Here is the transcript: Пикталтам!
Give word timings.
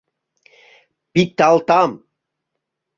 Пикталтам! 1.13 1.91